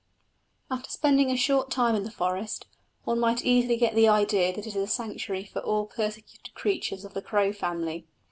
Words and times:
After 0.71 0.89
spending 0.89 1.29
a 1.29 1.37
short 1.37 1.69
time 1.69 1.93
in 1.93 2.01
the 2.03 2.09
forest, 2.09 2.65
one 3.03 3.19
might 3.19 3.45
easily 3.45 3.77
get 3.77 3.93
the 3.93 4.07
idea 4.07 4.51
that 4.51 4.65
it 4.65 4.69
is 4.75 4.83
a 4.83 4.87
sanctuary 4.87 5.43
for 5.45 5.59
all 5.61 5.85
the 5.85 5.93
persecuted 5.93 6.55
creatures 6.55 7.05
of 7.05 7.13
the 7.13 7.21
crow 7.21 7.53
family. 7.53 8.07